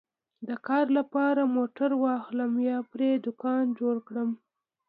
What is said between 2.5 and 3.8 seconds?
یا پرې دوکان